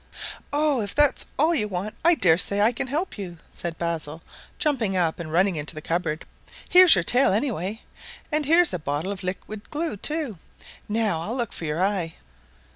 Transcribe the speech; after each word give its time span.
"Oh, 0.51 0.81
if 0.81 0.95
that 0.95 1.17
is 1.17 1.25
all 1.37 1.53
you 1.53 1.67
want 1.67 1.93
I 2.03 2.15
dare 2.15 2.35
say 2.39 2.59
I 2.59 2.71
can 2.71 2.87
help 2.87 3.19
you," 3.19 3.37
said 3.51 3.77
Basil, 3.77 4.23
jumping 4.57 4.97
up 4.97 5.19
and 5.19 5.31
running 5.31 5.63
to 5.63 5.75
the 5.75 5.79
cupboard. 5.83 6.25
"Here's 6.67 6.95
your 6.95 7.03
tail, 7.03 7.31
anyway! 7.31 7.83
and 8.31 8.47
here's 8.47 8.73
a 8.73 8.79
bottle 8.79 9.11
of 9.11 9.21
liquid 9.21 9.69
glue 9.69 9.97
too. 9.97 10.39
Now 10.89 11.21
I'll 11.21 11.35
look 11.35 11.53
for 11.53 11.65
your 11.65 11.83
eye." 11.83 12.15